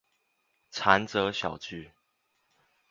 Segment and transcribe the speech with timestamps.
[0.71, 1.91] 長者小聚